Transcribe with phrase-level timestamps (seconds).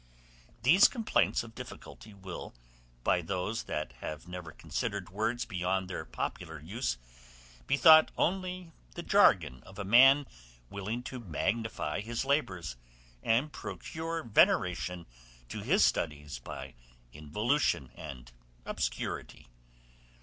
[0.63, 2.55] These complaints of difficulty will,
[3.03, 6.97] by those that have never considered words beyond their popular use,
[7.67, 10.25] be thought only the jargon of a man
[10.71, 12.77] willing to magnify his labors,
[13.21, 15.05] and procure veneration
[15.49, 16.73] to his studies by
[17.13, 18.31] involution and
[18.65, 19.49] obscurity.